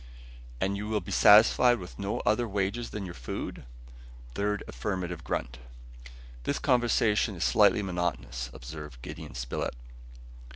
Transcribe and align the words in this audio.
"And 0.59 0.75
you 0.77 0.87
will 0.87 0.99
be 0.99 1.11
satisfied 1.11 1.77
with 1.77 1.99
no 1.99 2.21
other 2.21 2.47
wages 2.47 2.89
than 2.89 3.05
your 3.05 3.13
food?" 3.13 3.65
Third 4.33 4.63
affirmative 4.67 5.23
grunt. 5.23 5.59
"This 6.43 6.57
conversation 6.57 7.35
is 7.35 7.43
slightly 7.43 7.83
monotonous," 7.83 8.49
observed 8.51 9.03
Gideon 9.03 9.35
Spilett. 9.35 9.75